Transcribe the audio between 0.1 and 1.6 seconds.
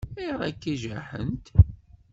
Ayɣer akka i jaḥent?